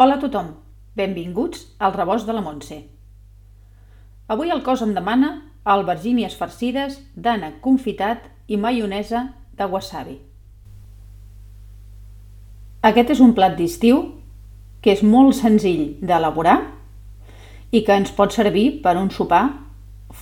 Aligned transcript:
Hola 0.00 0.14
a 0.16 0.20
tothom, 0.22 0.46
benvinguts 0.96 1.74
al 1.76 1.92
rebost 1.92 2.24
de 2.24 2.32
la 2.32 2.40
Montse. 2.40 2.76
Avui 4.32 4.48
el 4.48 4.62
cos 4.64 4.80
em 4.80 4.94
demana 4.96 5.28
albergínies 5.68 6.38
farcides 6.40 6.96
d'ànec 7.12 7.58
confitat 7.60 8.30
i 8.48 8.56
maionesa 8.56 9.20
de 9.58 9.66
wasabi. 9.68 10.14
Aquest 12.80 13.12
és 13.12 13.20
un 13.20 13.36
plat 13.36 13.58
d'estiu 13.60 14.00
que 14.80 14.96
és 14.96 15.04
molt 15.04 15.36
senzill 15.36 16.00
d'elaborar 16.00 16.56
i 17.68 17.84
que 17.84 18.00
ens 18.00 18.16
pot 18.16 18.32
servir 18.32 18.80
per 18.80 18.96
un 18.96 19.12
sopar 19.12 19.44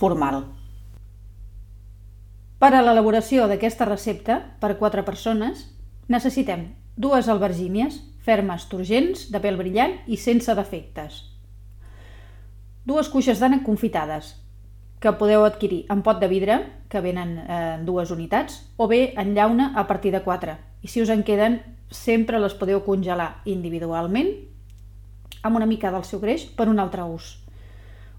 formal. 0.01 0.43
Per 2.59 2.73
a 2.75 2.83
l'elaboració 2.83 3.47
d'aquesta 3.47 3.87
recepta, 3.87 4.41
per 4.59 4.75
4 4.75 5.07
persones, 5.07 5.69
necessitem 6.11 6.67
dues 6.99 7.31
albergínies 7.31 8.03
fermes, 8.29 8.67
turgents, 8.69 9.25
de 9.33 9.41
pèl 9.41 9.57
brillant 9.57 9.97
i 10.05 10.19
sense 10.21 10.53
defectes. 10.53 11.23
Dues 12.85 13.09
cuixes 13.09 13.41
d'ànec 13.41 13.65
confitades, 13.65 14.35
que 15.01 15.15
podeu 15.17 15.45
adquirir 15.47 15.85
en 15.93 16.03
pot 16.05 16.19
de 16.21 16.27
vidre, 16.29 16.59
que 16.91 17.01
venen 17.01 17.37
en 17.47 17.85
dues 17.87 18.11
unitats, 18.13 18.59
o 18.77 18.87
bé 18.91 19.13
en 19.17 19.33
llauna 19.33 19.71
a 19.75 19.87
partir 19.87 20.11
de 20.13 20.21
4. 20.25 20.55
I 20.83 20.87
si 20.91 21.01
us 21.01 21.11
en 21.13 21.23
queden, 21.23 21.59
sempre 21.89 22.39
les 22.39 22.53
podeu 22.53 22.83
congelar 22.85 23.41
individualment 23.49 24.29
amb 25.41 25.55
una 25.55 25.69
mica 25.69 25.91
del 25.91 26.05
seu 26.05 26.19
greix 26.19 26.45
per 26.57 26.67
un 26.69 26.81
altre 26.83 27.05
ús. 27.07 27.37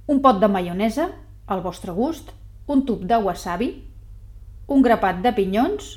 Un 0.08 0.22
pot 0.24 0.40
de 0.40 0.48
maionesa, 0.48 1.10
al 1.46 1.62
vostre 1.62 1.92
gust, 1.92 2.32
un 2.66 2.86
tub 2.88 3.04
de 3.06 3.20
wasabi, 3.20 3.70
un 4.70 4.82
grapat 4.82 5.20
de 5.22 5.34
pinyons, 5.36 5.92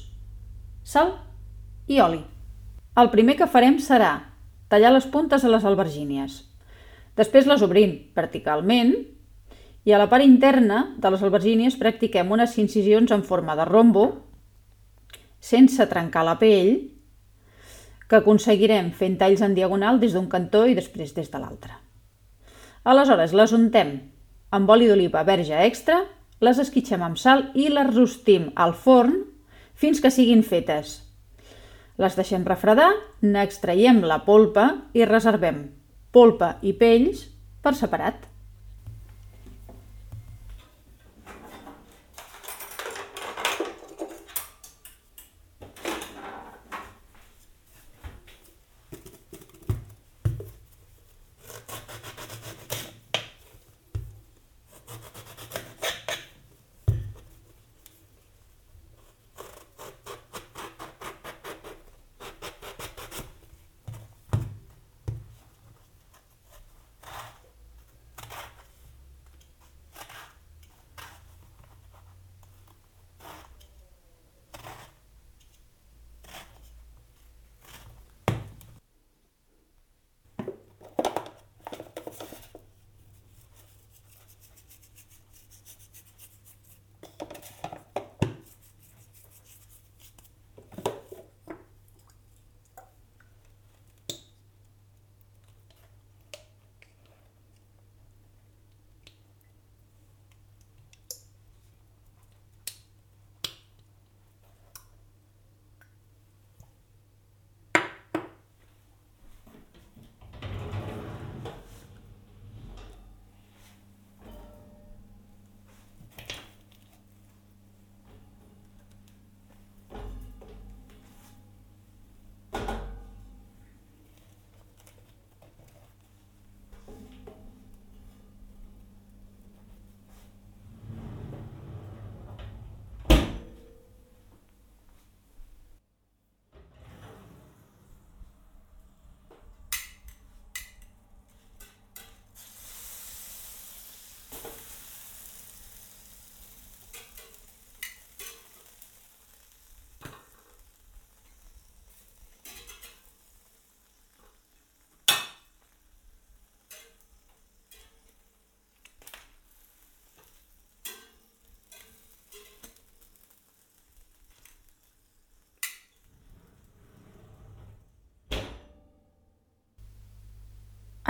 sal 0.84 1.16
i 1.88 2.02
oli. 2.04 2.22
El 2.94 3.10
primer 3.10 3.34
que 3.40 3.50
farem 3.50 3.80
serà 3.82 4.12
tallar 4.70 4.92
les 4.94 5.06
puntes 5.10 5.42
a 5.42 5.50
les 5.50 5.64
albergínies. 5.66 6.44
Després 7.18 7.48
les 7.50 7.62
obrim 7.66 7.96
verticalment 8.14 8.92
i 9.84 9.94
a 9.94 10.00
la 10.02 10.06
part 10.12 10.26
interna 10.26 10.84
de 11.02 11.10
les 11.10 11.24
albergínies 11.26 11.78
practiquem 11.80 12.30
unes 12.32 12.54
incisions 12.62 13.12
en 13.16 13.24
forma 13.26 13.56
de 13.58 13.66
rombo 13.66 14.04
sense 15.42 15.88
trencar 15.90 16.24
la 16.28 16.38
pell 16.38 16.70
que 18.08 18.20
aconseguirem 18.20 18.92
fent 18.94 19.18
talls 19.18 19.42
en 19.42 19.56
diagonal 19.58 19.98
des 20.00 20.14
d'un 20.14 20.30
cantó 20.30 20.68
i 20.70 20.78
després 20.78 21.16
des 21.18 21.32
de 21.34 21.42
l'altre. 21.42 21.74
Aleshores 22.86 23.34
les 23.34 23.56
untem 23.58 23.96
amb 24.54 24.70
oli 24.70 24.86
d'oliva 24.88 25.24
verge 25.26 25.58
extra, 25.66 26.04
les 26.46 26.62
esquitxem 26.62 27.02
amb 27.02 27.18
sal 27.18 27.48
i 27.58 27.72
les 27.74 27.90
rostim 27.90 28.52
al 28.54 28.78
forn 28.78 29.18
fins 29.74 29.98
que 29.98 30.14
siguin 30.14 30.46
fetes. 30.46 31.00
Les 32.02 32.16
deixem 32.18 32.46
refredar, 32.48 32.90
n'extraiem 33.22 34.02
la 34.10 34.24
polpa 34.26 34.70
i 34.98 35.06
reservem 35.06 35.66
polpa 36.14 36.58
i 36.62 36.76
pells 36.78 37.26
per 37.66 37.74
separat. 37.78 38.30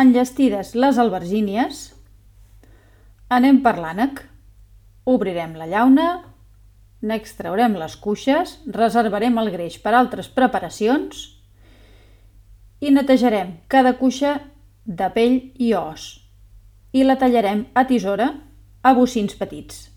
Enllestides 0.04 0.74
les 0.76 0.98
albergínies, 1.00 1.78
anem 3.32 3.62
per 3.64 3.78
l'ànec. 3.78 4.18
Obrirem 5.08 5.54
la 5.56 5.68
llauna, 5.70 6.08
n'extraurem 7.08 7.78
les 7.80 7.96
cuixes, 8.04 8.58
reservarem 8.80 9.40
el 9.40 9.52
greix 9.54 9.78
per 9.86 9.94
altres 9.96 10.28
preparacions. 10.28 11.24
I 12.84 12.92
netejarem 12.92 13.56
cada 13.72 13.96
cuixa 14.02 14.36
de 14.84 15.08
pell 15.16 15.40
i 15.56 15.72
os. 15.80 16.10
I 16.92 17.08
la 17.08 17.16
tallarem 17.24 17.66
a 17.72 17.88
tisora 17.88 18.30
a 18.84 18.96
bocins 19.00 19.40
petits. 19.40 19.93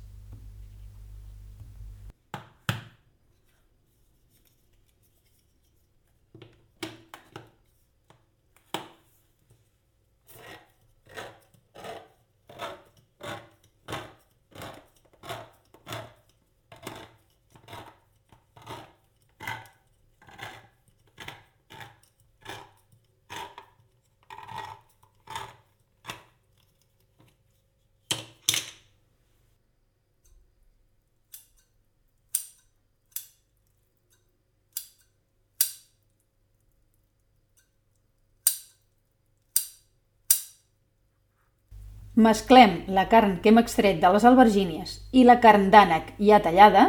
Mesclem 42.17 42.79
la 42.89 43.11
carn 43.13 43.37
que 43.43 43.51
hem 43.53 43.61
extret 43.61 43.99
de 44.01 44.09
les 44.15 44.25
albergínies 44.25 44.95
i 45.13 45.27
la 45.29 45.37
carn 45.43 45.69
d'ànec 45.73 46.15
ja 46.17 46.41
tallada 46.41 46.87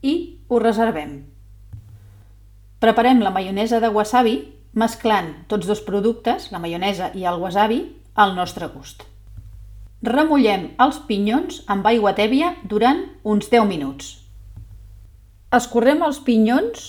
i 0.00 0.14
ho 0.48 0.60
reservem. 0.62 1.18
Preparem 2.80 3.20
la 3.20 3.34
maionesa 3.34 3.82
de 3.84 3.92
wasabi 3.92 4.38
mesclant 4.72 5.28
tots 5.48 5.68
dos 5.68 5.82
productes, 5.84 6.48
la 6.52 6.58
maionesa 6.58 7.10
i 7.12 7.26
el 7.28 7.36
wasabi, 7.42 7.82
al 8.14 8.34
nostre 8.36 8.68
gust. 8.72 9.04
Remullem 10.02 10.70
els 10.82 10.98
pinyons 11.06 11.62
amb 11.70 11.86
aigua 11.86 12.14
tèbia 12.16 12.54
durant 12.64 13.04
uns 13.22 13.52
10 13.52 13.68
minuts. 13.68 14.16
Escorrem 15.52 16.02
els 16.02 16.18
pinyons 16.24 16.88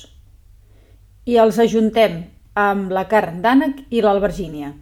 i 1.27 1.37
els 1.37 1.59
ajuntem 1.59 2.23
amb 2.55 2.91
la 2.95 3.05
carn 3.11 3.43
d'ànec 3.43 3.85
i 3.91 4.01
l'albergínia. 4.01 4.73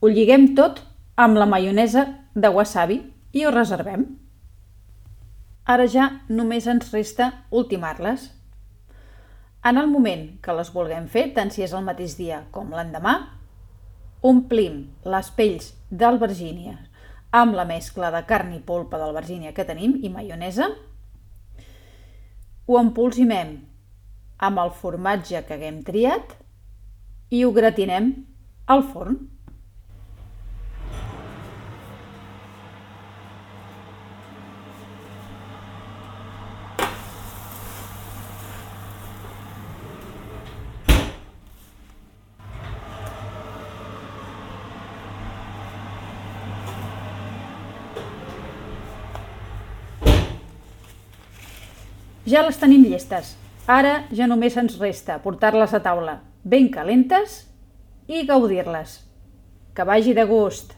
Ho 0.00 0.08
lliguem 0.08 0.52
tot 0.54 0.80
amb 1.16 1.38
la 1.38 1.46
maionesa 1.46 2.06
de 2.34 2.50
wasabi 2.50 3.00
i 3.32 3.44
ho 3.44 3.52
reservem. 3.54 4.06
Ara 5.64 5.86
ja 5.88 6.08
només 6.28 6.66
ens 6.68 6.90
resta 6.92 7.30
ultimar-les. 7.50 8.30
En 9.64 9.78
el 9.80 9.86
moment 9.88 10.26
que 10.44 10.52
les 10.52 10.72
vulguem 10.74 11.06
fer, 11.08 11.30
tant 11.36 11.50
si 11.50 11.64
és 11.64 11.72
el 11.72 11.86
mateix 11.86 12.18
dia 12.18 12.42
com 12.52 12.74
l'endemà, 12.74 13.14
omplim 14.24 14.82
les 15.08 15.30
pells 15.36 15.70
d'albergínia 15.90 16.76
amb 17.34 17.56
la 17.56 17.64
mescla 17.66 18.10
de 18.14 18.20
carn 18.28 18.52
i 18.54 18.60
polpa 18.62 18.98
d'albergínia 19.00 19.54
que 19.54 19.66
tenim 19.66 19.96
i 20.02 20.10
maionesa, 20.12 20.68
ho 22.66 22.78
empolsimem 22.80 23.56
amb 24.38 24.60
el 24.62 24.70
formatge 24.76 25.42
que 25.46 25.56
haguem 25.56 25.80
triat 25.86 26.36
i 27.34 27.42
ho 27.44 27.50
gratinem 27.56 28.12
al 28.70 28.84
forn. 28.92 29.18
Ja 52.24 52.40
les 52.40 52.56
tenim 52.56 52.86
llestes. 52.88 53.34
Ara 53.68 54.06
ja 54.16 54.24
només 54.28 54.54
ens 54.56 54.78
resta 54.80 55.18
portar-les 55.20 55.74
a 55.76 55.80
taula 55.84 56.18
ben 56.44 56.70
calentes 56.72 57.42
i 58.08 58.24
gaudir-les. 58.28 58.96
Que 59.76 59.84
vagi 59.84 60.16
de 60.16 60.24
gust! 60.28 60.72